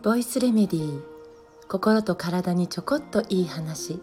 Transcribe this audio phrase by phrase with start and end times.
[0.00, 1.02] ボイスレメディー
[1.66, 4.00] 心と体にちょこっといい話。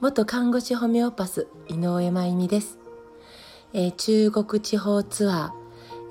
[0.00, 2.78] 元看護師ホメオパス井上真由美です、
[3.74, 5.52] えー、中国地方ツア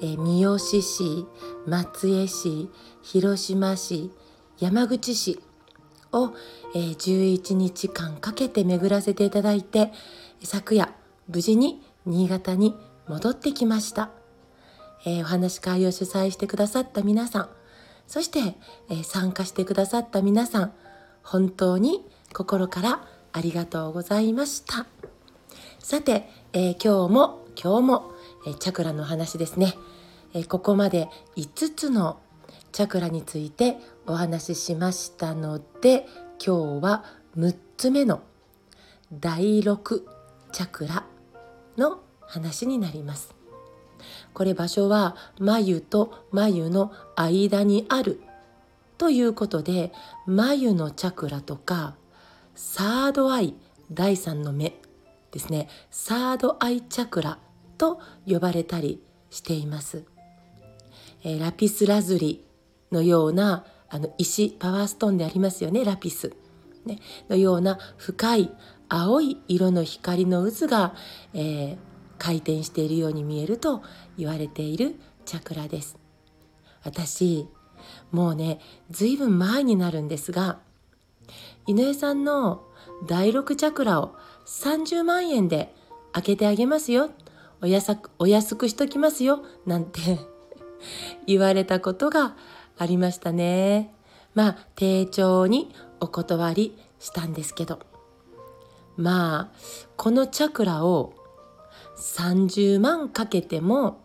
[0.02, 1.26] ー、えー、三好市
[1.66, 2.70] 松江市
[3.02, 4.12] 広島市
[4.60, 5.40] 山口市
[6.12, 6.36] を、
[6.76, 9.92] えー、11日間かけて巡らせていただいて
[10.44, 10.94] 昨夜
[11.28, 12.76] 無事に新潟に
[13.08, 14.12] 戻ってきました、
[15.06, 17.50] えー、お話し会を主催してくださった皆さん。
[18.08, 18.56] そして、
[18.90, 20.74] えー、参加してくださった皆さん
[21.24, 22.04] 本当に
[22.34, 24.88] 心からありがとうございました。
[25.80, 28.12] さて、え今日も今日も、
[28.46, 29.76] えチャクラの話ですね、
[30.34, 32.20] えここまで5つの
[32.72, 36.06] チャクラについてお話ししましたので
[36.44, 37.04] 今日は
[37.38, 38.22] 6つ目の
[39.12, 40.04] 第6
[40.52, 41.06] チャクラ
[41.78, 43.39] の話になります。
[44.34, 48.22] これ場所は眉と眉の間にある
[48.98, 49.92] ということで
[50.26, 51.96] 眉のチャクラとか
[52.56, 53.56] サードアイ
[53.92, 54.76] 第三の目
[55.32, 55.68] ですね。
[55.92, 57.38] サードアイチャクラ
[57.80, 60.04] と呼ばれたりしています、
[61.24, 62.46] えー、ラピスラズリ
[62.92, 66.34] のようなあの石パワーストーンでありますよねラピス、
[66.86, 67.00] ね、
[67.30, 68.52] のような深い
[68.88, 70.94] 青い色の光の渦が、
[71.34, 71.78] えー、
[72.20, 73.82] 回転しているように見えると
[74.18, 75.98] 言われているチャクラです
[76.84, 77.48] 私
[78.12, 78.60] もうね
[78.92, 80.60] 随分前になるんですが
[81.66, 82.64] 井上さんの
[83.08, 85.74] 第6チャクラを30万円で
[86.12, 87.10] 開けてあげますよ
[87.62, 90.20] おやさお安くしときますよなんて
[91.28, 92.36] 言われたことが
[92.78, 93.94] ありましたね。
[94.34, 97.80] まあ、丁重にお断りしたんですけど。
[98.96, 99.58] まあ、
[99.96, 101.14] このチャクラを
[102.00, 104.02] 30万かけても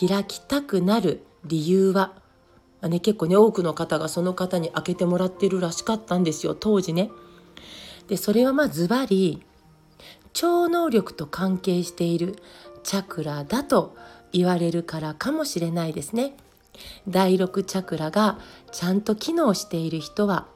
[0.00, 2.14] 開きたくなる理由は、
[2.82, 7.10] ね、結構ね、多くの方がその方に開けてもらってるらしかったんですよ、当時ね。
[8.08, 9.42] で、それはまあズバリ、
[10.32, 12.36] 超能力と関係している
[12.82, 13.96] チャクラだと
[14.32, 16.36] 言われるからかもしれないですね。
[17.08, 18.38] 第6チャクラが
[18.72, 20.46] ちゃんと機能している人は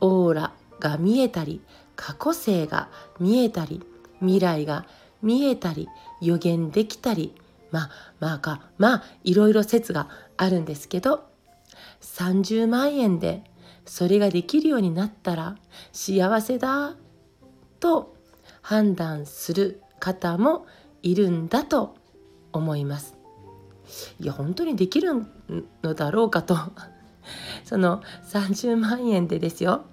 [0.00, 1.60] オーラが見えたり
[1.96, 2.88] 過去性が
[3.18, 3.82] 見えたり
[4.20, 4.86] 未来が
[5.24, 5.88] 見えたり
[6.20, 7.34] 予言できたり
[7.70, 7.90] まあ
[8.20, 11.24] まあかまあいろいろ説があるんですけど
[12.00, 13.42] 30万円で
[13.84, 15.56] それができるようになったら
[15.92, 16.96] 幸せだ
[17.80, 18.14] と
[18.62, 20.66] 判断する方も
[21.02, 21.96] いるんだと
[22.52, 23.14] 思います。
[24.18, 25.26] いや本当にできる
[25.82, 26.56] のだろうかと
[27.64, 29.84] その30万円でですよ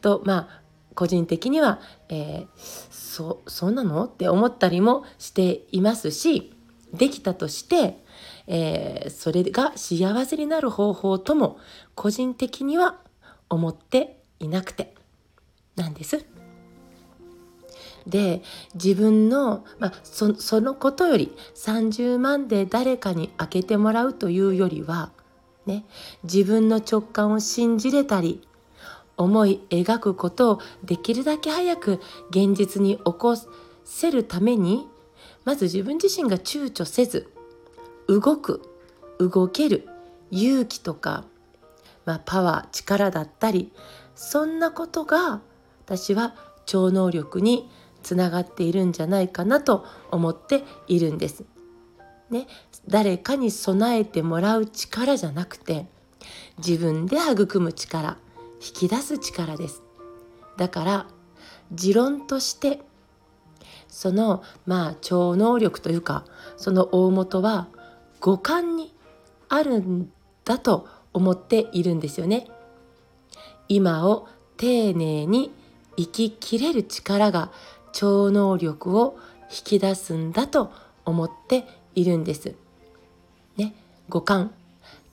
[0.00, 0.63] とまあ
[0.94, 2.48] 個人的には、えー、
[2.90, 6.54] そそうなのって思ったりもしていますし
[6.92, 8.02] できたとして、
[8.46, 11.58] えー、それが幸せになる方法とも
[11.94, 13.00] 個人的には
[13.48, 14.94] 思っていなくて
[15.76, 16.24] なんです。
[18.06, 18.42] で
[18.74, 25.10] 自分の、まあ、そそのことより30万で誰かに開けてもらうというよりは、
[25.64, 25.86] ね、
[26.22, 28.46] 自分の直感を信じれたり
[29.16, 33.36] 思い描くことをできるだけ早く現実に起こ
[33.84, 34.88] せるために
[35.44, 37.30] まず自分自身が躊躇せず
[38.08, 38.62] 動く
[39.18, 39.88] 動ける
[40.30, 41.24] 勇気とか、
[42.04, 43.72] まあ、パワー力だったり
[44.14, 45.40] そんなことが
[45.84, 46.34] 私は
[46.66, 47.70] 超能力に
[48.02, 51.44] つながっているんじゃないかなと思っているんです。
[52.30, 52.46] ね、
[52.88, 55.86] 誰かに備えてもらう力じゃなくて
[56.58, 58.16] 自分で育む力
[58.60, 59.82] 引き出す力です。
[60.56, 61.06] だから
[61.72, 62.80] 持論として
[63.88, 66.24] そのまあ超能力というか
[66.56, 67.68] その大元は
[68.20, 68.94] 五感に
[69.48, 70.10] あるん
[70.44, 72.48] だと思っているんですよね。
[73.68, 75.52] 今を丁寧に
[75.96, 77.50] 生ききれる力が
[77.92, 79.16] 超能力を
[79.50, 80.72] 引き出すんだと
[81.04, 82.54] 思っているんです。
[83.56, 83.74] ね、
[84.08, 84.52] 五感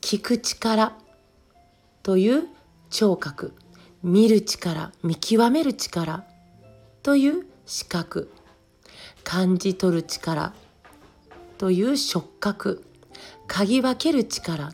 [0.01, 0.97] 聞く力
[2.01, 2.47] という
[2.91, 3.55] 聴覚
[4.03, 6.25] 見る力見極める力
[7.01, 8.31] という視覚
[9.23, 10.53] 感じ取る力
[11.57, 12.83] という触覚
[13.47, 14.73] 嗅ぎ分ける力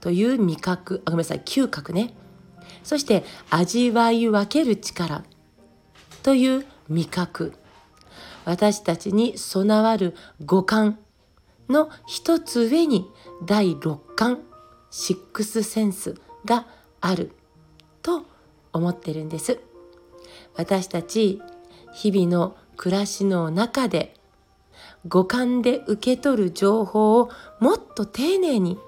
[0.00, 2.14] という味覚あごめんなさい嗅覚ね。
[2.82, 5.24] そして味わい分ける力
[6.22, 7.54] という味覚。
[8.44, 10.14] 私たちに備わる
[10.44, 10.98] 五感
[11.68, 13.06] の一つ上に
[13.44, 14.40] 第六感
[14.90, 16.14] シックスセンス
[16.46, 16.66] が
[17.00, 17.32] ある
[18.02, 18.24] と
[18.72, 19.60] 思ってるんです
[20.54, 21.40] 私たち
[21.92, 24.14] 日々の暮らしの中で
[25.06, 27.30] 五感で受け取る情報を
[27.60, 28.78] もっと丁寧に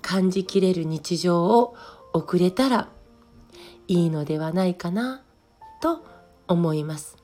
[0.00, 1.76] 感じきれる日常を
[2.12, 2.88] 送れたら
[3.88, 5.22] いいのではないかな
[5.80, 6.04] と
[6.48, 7.16] 思います。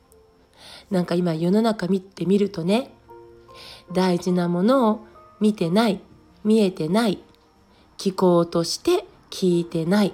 [0.90, 2.90] なんか今世の中見てみるとね
[3.92, 5.06] 大事なものを
[5.40, 6.00] 見てない
[6.44, 7.22] 見えてない
[7.98, 10.12] 聞こうとして聞いてない。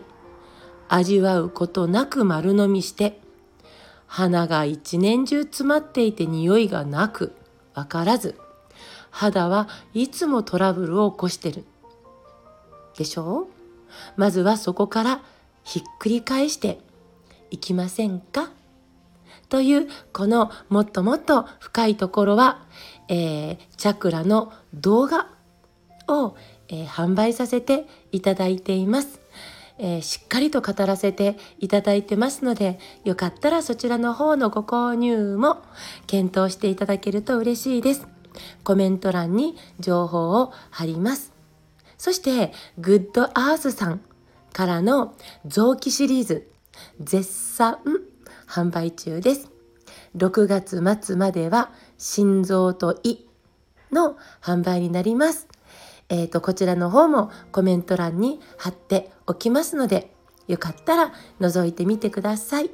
[0.88, 3.20] 味わうことなく丸飲みして。
[4.06, 7.32] 鼻が一年中詰まっていて匂いがなく。
[7.75, 8.38] わからず。
[9.11, 11.64] 肌はいつもトラブルを起こしてる。
[12.96, 13.43] でしょ？
[13.43, 13.46] う
[14.16, 15.22] まずはそこから
[15.62, 16.81] ひっくり返して。
[17.50, 18.50] いきませんか？
[19.49, 22.62] というこのもっともっと深いところは、
[23.08, 25.28] えー、チャクラの動画
[26.08, 26.34] を、
[26.74, 29.20] えー、販売させていただいています。
[29.78, 35.62] えー、しっかりと語らせていただいてますので、よかったらそちらの方のご購入も
[36.06, 38.06] 検討していただけると嬉しいです。
[38.64, 41.32] コメント欄に情報を貼ります。
[41.96, 44.00] そして、グッドアースさん
[44.52, 45.14] からの
[45.46, 46.48] 臓器シリーズ、
[47.00, 47.78] 絶賛
[48.48, 49.50] 販売中です。
[50.16, 53.26] 6月末までは心臓と胃
[53.92, 55.48] の販売になります。
[56.08, 60.14] えっ、ー、と、こちらの方もコメント欄に貼っておきますので、
[60.46, 62.70] よかったら覗いてみてください。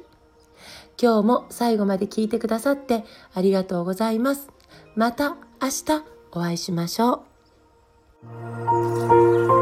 [1.01, 4.49] 今日も最後まで聞いてくださってありがとうございます。
[4.95, 7.23] また明日お会いしましょ
[9.57, 9.60] う。